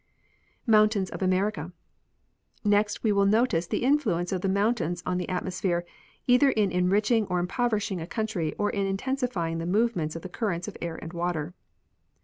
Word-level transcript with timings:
Mountains 0.65 1.11
of 1.11 1.21
America. 1.21 1.71
Next 2.63 3.03
we 3.03 3.11
will 3.11 3.27
notice 3.27 3.67
the 3.67 3.83
influence 3.83 4.31
of 4.31 4.41
the 4.41 4.49
mountains 4.49 5.03
on 5.05 5.19
the 5.19 5.29
atmosphere, 5.29 5.85
either 6.25 6.49
in 6.49 6.71
enriching 6.71 7.27
or 7.27 7.37
impoverishing 7.39 8.01
a 8.01 8.07
country, 8.07 8.55
or 8.55 8.71
in 8.71 8.87
intensifying 8.87 9.59
the 9.59 9.67
movements 9.67 10.15
of 10.15 10.23
the 10.23 10.27
currents 10.29 10.67
of 10.67 10.75
air 10.81 10.95
and 10.95 11.13
water. 11.13 11.53